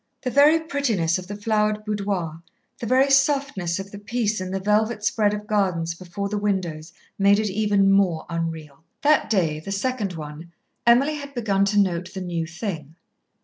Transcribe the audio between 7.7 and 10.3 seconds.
more unreal. That day, the second